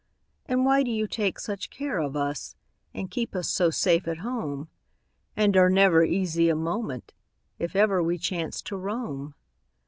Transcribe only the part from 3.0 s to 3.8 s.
keep us so